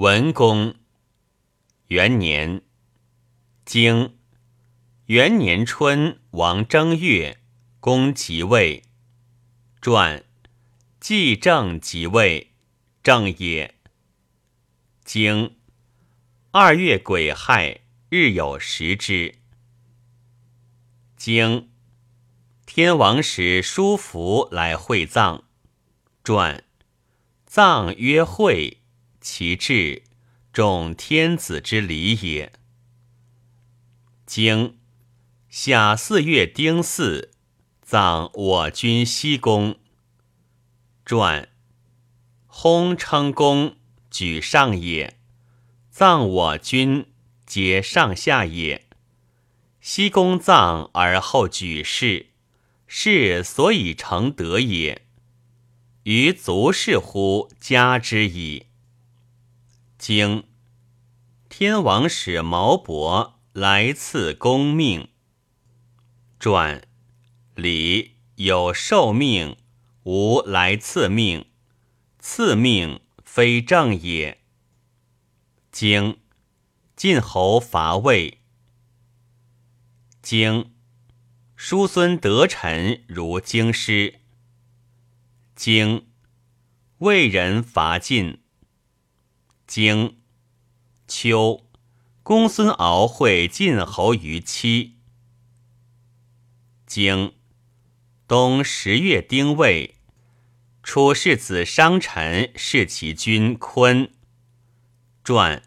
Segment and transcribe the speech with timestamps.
[0.00, 0.76] 文公
[1.88, 2.62] 元年，
[3.66, 4.16] 经
[5.04, 7.42] 元年春，王正月，
[7.80, 8.84] 公即位。
[9.78, 10.24] 传
[10.98, 12.54] 季正即位，
[13.02, 13.74] 正也。
[15.04, 15.58] 经
[16.50, 19.34] 二月癸亥，日有食之。
[21.14, 21.68] 经
[22.64, 25.44] 天王使叔服来会葬。
[26.24, 26.64] 传
[27.44, 28.79] 葬曰会。
[29.20, 30.02] 其志，
[30.50, 32.52] 重天子之礼也。
[34.24, 34.78] 经
[35.50, 37.30] 夏四月丁巳，
[37.82, 39.78] 葬我君西宫。
[41.04, 41.48] 传
[42.48, 43.76] 薨称公，
[44.10, 45.18] 举上也。
[45.90, 47.06] 葬我君，
[47.44, 48.86] 皆上下也。
[49.82, 52.30] 西宫葬而后举事，
[52.86, 55.02] 是所以成德也。
[56.04, 58.68] 于足视乎加之矣。
[60.00, 60.44] 经
[61.50, 65.10] 天王使毛伯来赐公命。
[66.38, 66.88] 传
[67.54, 69.58] 礼有受命，
[70.04, 71.50] 无来赐命。
[72.18, 74.40] 赐命非正也。
[75.70, 76.18] 经
[76.96, 78.38] 晋侯伐魏。
[80.22, 80.72] 经
[81.54, 84.20] 叔孙得臣如京师。
[85.54, 86.06] 经
[87.00, 88.40] 魏人伐晋。
[89.70, 90.16] 经
[91.06, 91.64] 秋，
[92.24, 94.96] 公孙敖会晋侯于期。
[96.84, 97.34] 经
[98.26, 99.94] 冬十月丁未，
[100.82, 104.12] 楚世子商臣弑其君坤。
[105.22, 105.62] 传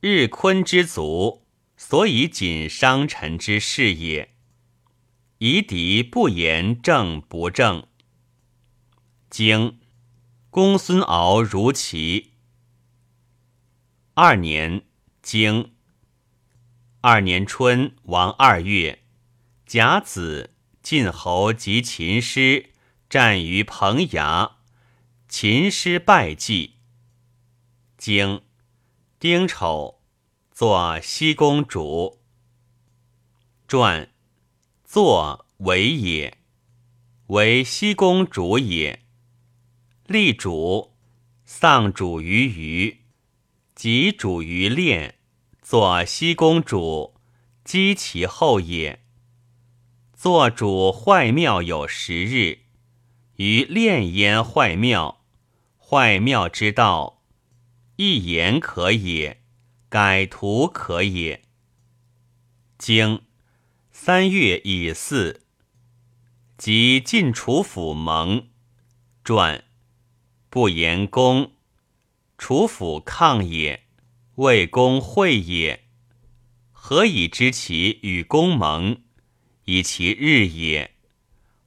[0.00, 1.46] 日坤之族，
[1.76, 4.34] 所以谨商臣之事也。
[5.38, 7.86] 夷狄不言正不正。
[9.30, 9.78] 经
[10.50, 12.29] 公孙敖如齐。
[14.14, 14.82] 二年，
[15.22, 15.72] 经
[17.00, 19.04] 二年春，王二月，
[19.64, 22.70] 甲子，晋侯及秦师
[23.08, 24.54] 战于彭衙，
[25.28, 26.74] 秦师败绩。
[27.96, 28.42] 经
[29.20, 30.02] 丁丑，
[30.50, 32.20] 作西宫主。
[33.68, 34.10] 传
[34.84, 36.36] 作为也，
[37.28, 39.04] 为西宫主也。
[40.06, 40.96] 立主，
[41.44, 42.99] 丧主于虞。
[43.82, 45.14] 即主于练，
[45.62, 47.14] 作西宫主，
[47.64, 49.02] 击其后也。
[50.12, 52.58] 作主坏庙有十日，
[53.36, 55.24] 于炼焉坏庙，
[55.78, 57.22] 坏庙之道，
[57.96, 59.40] 一言可也，
[59.88, 61.44] 改图可也。
[62.76, 63.22] 经
[63.90, 65.40] 三月乙巳，
[66.58, 68.50] 即晋楚府盟。
[69.24, 69.64] 传
[70.50, 71.52] 不言功。
[72.40, 73.84] 楚府抗也，
[74.36, 75.84] 魏公会也。
[76.72, 79.02] 何以知其与公盟，
[79.66, 80.94] 以其日也？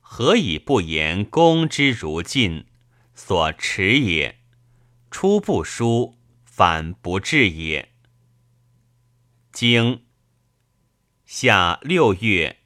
[0.00, 2.64] 何以不言公之如晋，
[3.14, 4.40] 所持也？
[5.10, 6.16] 出不书，
[6.46, 7.92] 反不至也。
[9.52, 10.06] 经
[11.26, 12.60] 夏六月，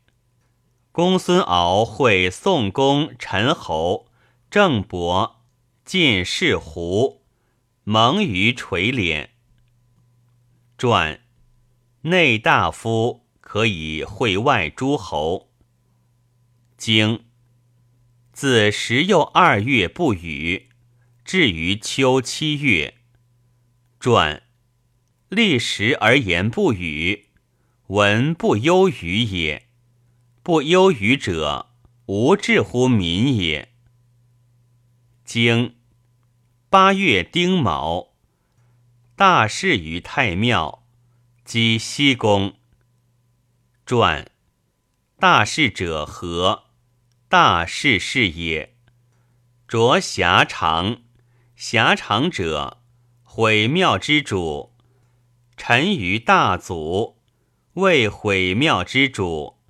[0.92, 4.06] 公孙敖会宋公、陈侯、
[4.48, 5.42] 郑伯、
[5.84, 7.25] 晋士胡。
[7.88, 9.30] 蒙于垂帘。
[10.76, 11.20] 传
[12.00, 15.52] 内大夫可以会外诸侯。
[16.76, 17.26] 经
[18.32, 20.68] 自十又二月不雨，
[21.24, 22.94] 至于秋七月。
[24.00, 24.42] 传
[25.28, 27.28] 立时而言不雨，
[27.86, 29.68] 闻不忧于也。
[30.42, 31.70] 不忧于者，
[32.06, 33.72] 无志乎民也。
[35.24, 35.75] 经。
[36.68, 38.08] 八月丁卯，
[39.14, 40.84] 大事于太庙，
[41.44, 42.56] 即西宫。
[43.86, 44.32] 传
[45.16, 46.64] 大事者何？
[47.28, 48.74] 大事是也。
[49.68, 51.02] 着狭长，
[51.54, 52.82] 狭长者
[53.22, 54.74] 毁庙之主。
[55.56, 57.22] 臣于大祖，
[57.74, 59.60] 为毁庙之主，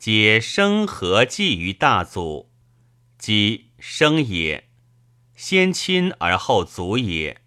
[0.00, 2.50] 皆生何祭于大祖？
[3.16, 4.68] 即生也。
[5.36, 7.40] 先亲而后族也，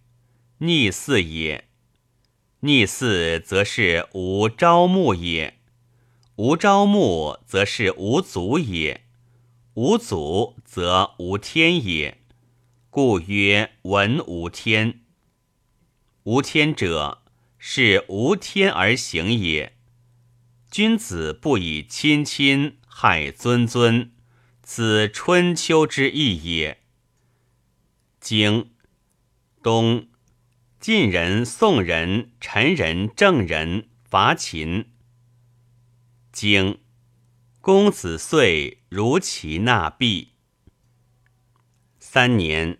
[0.60, 1.66] 逆嗣也。
[2.62, 5.60] 逆嗣则是无朝暮也，
[6.36, 9.06] 无朝暮则是无祖也，
[9.76, 12.18] 无祖则无天也。
[12.90, 15.02] 故曰文无天。
[16.24, 17.22] 无天者，
[17.58, 19.74] 是无天而行也。
[20.70, 24.12] 君子不以亲亲害尊尊，
[24.62, 26.82] 此春秋之意也。
[28.30, 28.72] 经
[29.64, 30.10] 东
[30.82, 34.92] 晋人、宋人、陈人、郑人伐秦。
[36.34, 36.80] 经
[37.62, 40.34] 公子遂如其纳币。
[42.00, 42.80] 三年，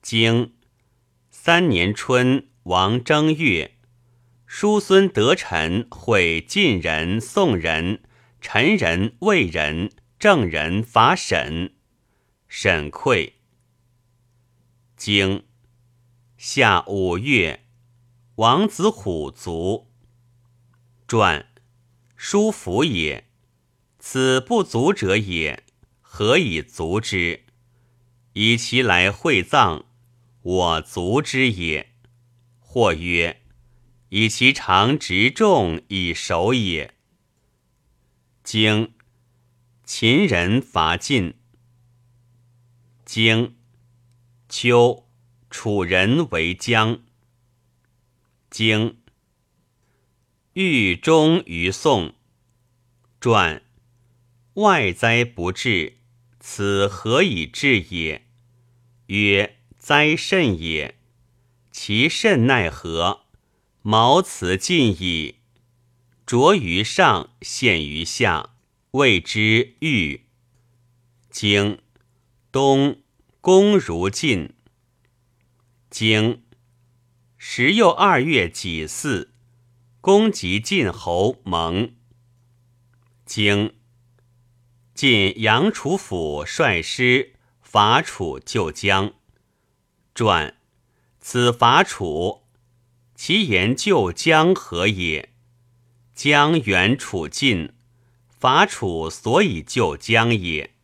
[0.00, 0.52] 经
[1.32, 3.76] 三年春，王正月，
[4.46, 8.04] 叔孙得臣会晋人、宋人、
[8.40, 11.74] 陈人、魏人、郑人伐沈，
[12.46, 13.32] 沈溃。
[15.00, 15.46] 经
[16.36, 17.64] 夏五月，
[18.34, 19.88] 王子虎卒。
[21.08, 21.50] 传
[22.16, 23.26] 叔服也，
[23.98, 25.64] 此不足者也，
[26.02, 27.44] 何以足之？
[28.34, 29.86] 以其来会葬，
[30.42, 31.94] 我足之也。
[32.58, 33.40] 或曰：
[34.10, 36.94] 以其常执重以守也。
[38.44, 38.92] 经
[39.82, 41.38] 秦人伐晋。
[43.06, 43.56] 经
[44.50, 45.06] 秋，
[45.48, 47.00] 楚人为将。
[48.50, 48.98] 经
[50.54, 52.16] 豫中于宋。
[53.20, 53.62] 传
[54.54, 55.98] 外灾不至，
[56.40, 58.26] 此何以至也？
[59.06, 60.96] 曰：灾甚也。
[61.70, 63.26] 其甚奈何？
[63.82, 65.36] 毛此尽矣。
[66.26, 68.56] 着于上，陷于下，
[68.90, 70.22] 谓之豫。
[71.30, 71.78] 经
[72.50, 73.00] 冬，
[73.42, 74.52] 公如晋。
[75.88, 76.42] 经
[77.38, 79.30] 时又二月己巳，
[80.02, 81.94] 公即晋侯蒙。
[83.24, 83.76] 经
[84.94, 87.32] 晋阳楚府率师
[87.62, 89.14] 伐楚救姜。
[90.14, 90.58] 传
[91.18, 92.42] 此伐楚，
[93.14, 95.32] 其言救江何也？
[96.14, 97.72] 江远楚晋，
[98.28, 100.74] 伐楚所以救姜也。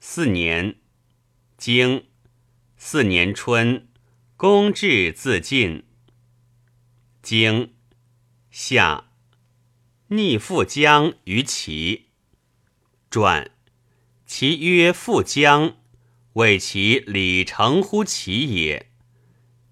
[0.00, 0.76] 四年，
[1.56, 2.04] 经。
[2.76, 3.88] 四年春，
[4.36, 5.84] 公至自尽。
[7.20, 7.74] 经
[8.50, 9.10] 夏，
[10.06, 12.06] 逆复姜于齐。
[13.10, 13.50] 传
[14.24, 15.78] 其曰复姜，
[16.34, 18.92] 谓其礼成乎齐也。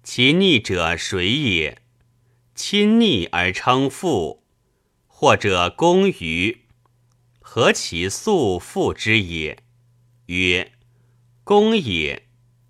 [0.03, 1.81] 其逆者谁也？
[2.53, 4.43] 亲逆而称父，
[5.07, 6.65] 或者公于
[7.39, 9.63] 何其素父之也？
[10.27, 10.71] 曰
[11.43, 12.23] 公也。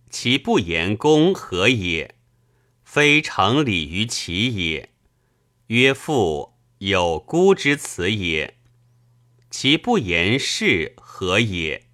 [0.09, 2.15] 其不言公何也？
[2.83, 4.89] 非成礼于其也。
[5.68, 8.57] 曰父有孤之辞也。
[9.50, 11.88] 其不言是何也？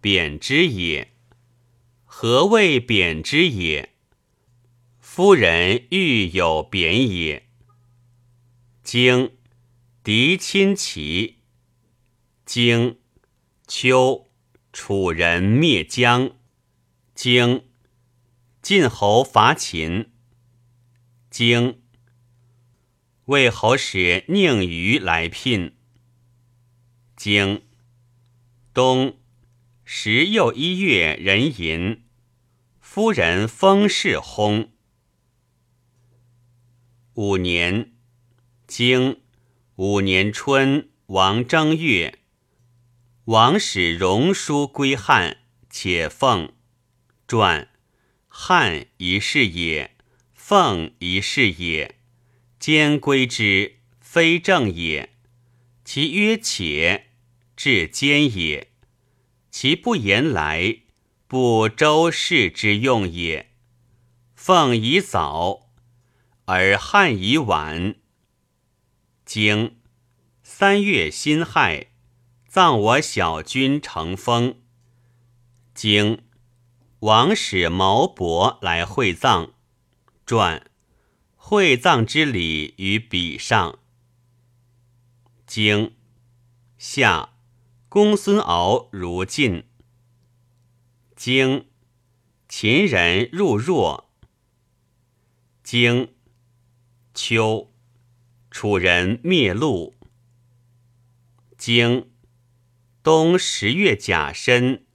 [0.00, 1.12] 贬之也。
[2.04, 3.94] 何谓贬之也？
[4.98, 7.48] 夫人欲有贬也。
[8.82, 9.36] 经
[10.02, 11.38] 敌亲齐。
[12.44, 12.98] 经
[13.66, 14.23] 秋
[14.74, 16.32] 楚人灭姜。
[17.14, 17.64] 经
[18.60, 20.10] 晋侯伐秦。
[21.30, 21.80] 经
[23.26, 25.76] 魏侯使宁于来聘。
[27.16, 27.62] 经
[28.74, 29.16] 冬
[29.84, 32.02] 十又一月壬寅，
[32.80, 34.70] 夫人封氏薨。
[37.14, 37.92] 五年，
[38.66, 39.20] 经
[39.76, 42.18] 五年春，王正月，
[43.26, 45.38] 王使荣书归汉，
[45.70, 46.52] 且奉。
[47.26, 47.70] 传
[48.28, 49.96] 汉一事也，
[50.34, 51.98] 奉一事也，
[52.58, 55.14] 兼归之，非正也。
[55.86, 57.06] 其曰且，
[57.56, 58.70] 至兼也。
[59.50, 60.80] 其不言来，
[61.26, 63.52] 不周氏之用也。
[64.34, 65.70] 奉以早，
[66.44, 67.94] 而汉以晚。
[69.24, 69.78] 经
[70.42, 71.86] 三月辛亥，
[72.54, 74.60] 葬我小君成风。
[75.74, 76.22] 经。
[77.00, 79.54] 王使毛伯来会葬，
[80.24, 80.70] 传
[81.34, 83.80] 会葬之礼于笔上。
[85.48, 85.96] 经
[86.78, 87.30] 夏，
[87.88, 89.64] 公孙敖如晋。
[91.16, 91.66] 经
[92.48, 94.08] 秦人入若。
[95.64, 96.14] 经
[97.14, 97.72] 秋，
[98.48, 99.96] 楚人灭陆。
[101.58, 102.12] 经
[103.04, 104.86] 冬十月甲申。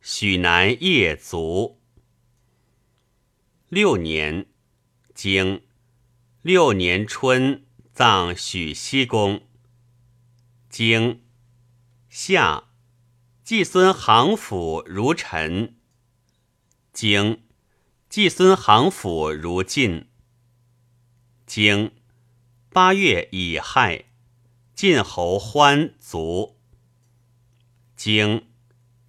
[0.00, 1.82] 许南夜卒。
[3.68, 4.46] 六年，
[5.14, 5.60] 经
[6.40, 9.42] 六年春，葬许西公。
[10.70, 11.22] 经
[12.08, 12.70] 夏，
[13.44, 15.76] 季孙行府如陈。
[16.90, 17.42] 经
[18.08, 20.08] 季孙行府如晋。
[21.44, 21.92] 经
[22.70, 24.06] 八月乙亥，
[24.74, 26.61] 晋侯欢卒。
[28.04, 28.48] 经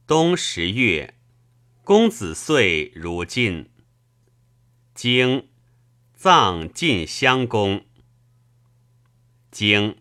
[0.06, 1.16] 冬十月，
[1.84, 3.72] 公子遂如晋。
[4.94, 5.48] 经
[6.14, 7.88] 葬晋襄公。
[9.50, 9.98] 经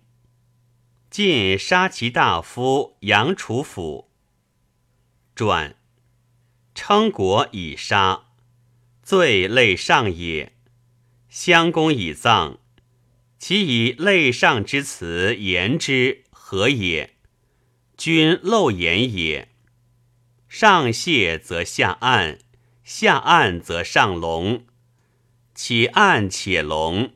[1.09, 4.11] 晋杀其大夫杨楚府。
[5.35, 5.75] 传
[6.75, 8.27] 称国以杀，
[9.03, 10.53] 罪类上也。
[11.31, 12.59] 襄公以葬，
[13.39, 17.17] 其以类上之辞言之何也？
[18.05, 19.53] 君漏言也。
[20.49, 22.41] 上谢则下暗，
[22.83, 24.67] 下暗则上隆。
[25.55, 27.13] 且暗且隆，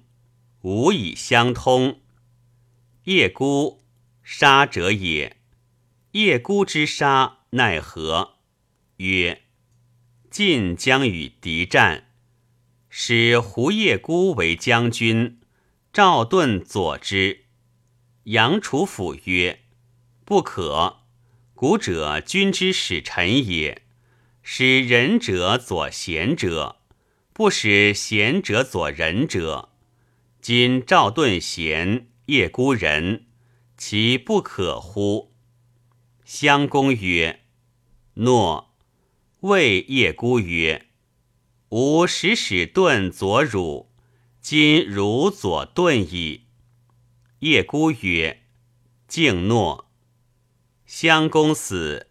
[0.60, 1.98] 无以相通。
[3.06, 3.82] 叶孤
[4.22, 5.38] 杀者也。
[6.12, 8.36] 叶孤之杀，奈何？
[8.98, 9.42] 曰：
[10.30, 12.12] 晋将与敌战，
[12.88, 15.40] 使胡叶孤为将军，
[15.92, 17.46] 赵盾佐之。
[18.22, 19.64] 杨楚府曰：
[20.26, 21.04] 不可。
[21.54, 23.82] 古者君之使臣也，
[24.42, 26.80] 使仁者佐贤者，
[27.32, 29.68] 不使贤者佐仁者。
[30.40, 33.26] 今赵盾贤，叶孤仁，
[33.76, 35.32] 其不可乎？
[36.24, 37.44] 襄公曰
[38.14, 38.74] ：“诺。”
[39.42, 40.88] 谓叶孤曰
[41.70, 43.92] ：“吾使使盾佐汝，
[44.40, 46.46] 今汝佐盾矣。”
[47.38, 48.42] 叶孤曰
[49.06, 49.85] ：“敬诺。”
[50.86, 52.06] 襄公死，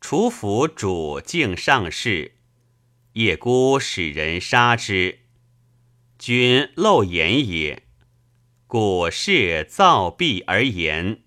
[0.00, 2.32] 楚府主敬上士，
[3.12, 5.20] 叶孤使人杀之。
[6.18, 7.84] 君漏言也，
[8.66, 11.22] 古事造弊而言，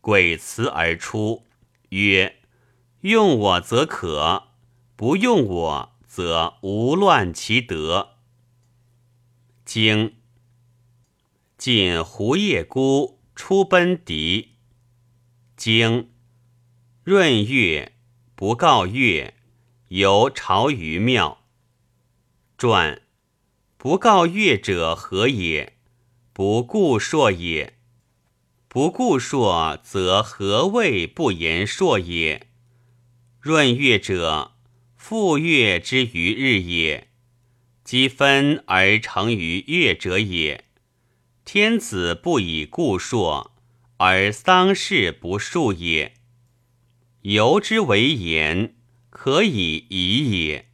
[0.00, 1.46] 鬼辞而出，
[1.90, 2.40] 曰
[3.02, 4.48] ：“用我则可，
[4.96, 8.16] 不用我则无乱其德。”
[9.64, 10.16] 经
[11.56, 14.56] 晋胡叶孤出奔狄，
[15.56, 16.10] 经。
[17.08, 17.92] 闰月，
[18.34, 19.34] 不告月，
[19.90, 21.46] 由朝于庙。
[22.58, 23.00] 传
[23.76, 25.74] 不告月者何也？
[26.32, 27.74] 不顾朔也。
[28.66, 32.48] 不顾朔，则何谓不言朔也？
[33.38, 34.56] 闰月者，
[34.96, 37.06] 复月之于日也。
[37.84, 40.64] 积分而成于月者也。
[41.44, 43.52] 天子不以固朔，
[43.98, 46.15] 而丧事不数也。
[47.28, 48.76] 由之为言，
[49.10, 50.65] 可以疑也。